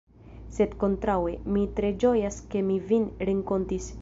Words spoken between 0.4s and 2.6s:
Sed, kontraŭe, mi tre ĝojas